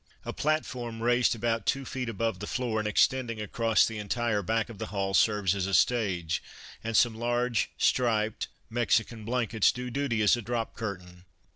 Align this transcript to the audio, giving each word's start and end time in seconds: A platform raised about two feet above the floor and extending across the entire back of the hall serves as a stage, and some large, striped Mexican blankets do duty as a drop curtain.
A 0.25 0.33
platform 0.33 1.03
raised 1.03 1.35
about 1.35 1.67
two 1.67 1.85
feet 1.85 2.09
above 2.09 2.39
the 2.39 2.47
floor 2.47 2.79
and 2.79 2.87
extending 2.87 3.39
across 3.39 3.85
the 3.85 3.99
entire 3.99 4.41
back 4.41 4.67
of 4.67 4.79
the 4.79 4.87
hall 4.87 5.13
serves 5.13 5.53
as 5.53 5.67
a 5.67 5.75
stage, 5.75 6.41
and 6.83 6.97
some 6.97 7.13
large, 7.13 7.69
striped 7.77 8.47
Mexican 8.67 9.25
blankets 9.25 9.71
do 9.71 9.91
duty 9.91 10.23
as 10.23 10.35
a 10.35 10.41
drop 10.41 10.75
curtain. 10.75 11.25